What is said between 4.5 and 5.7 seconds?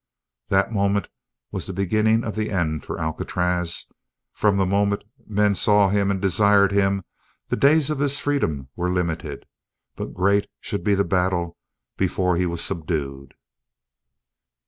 the moment men